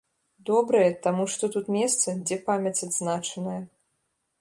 [0.49, 3.59] Добрае, таму што тут месца, дзе памяць адзначаная.